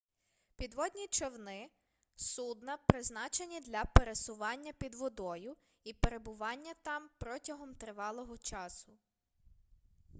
підводні 0.57 1.07
човни 1.07 1.69
судна 2.15 2.77
призначені 2.77 3.59
для 3.61 3.85
пересування 3.85 4.73
під 4.73 4.95
водою 4.95 5.55
і 5.83 5.93
перебування 5.93 6.73
там 6.83 7.09
протягом 7.19 7.75
тривалого 7.75 8.37
часу 8.37 8.93